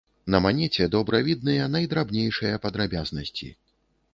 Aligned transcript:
На 0.35 0.39
манеце 0.45 0.87
добра 0.95 1.19
відныя 1.27 1.67
найдрабнейшыя 1.75 2.55
падрабязнасці. 2.65 3.53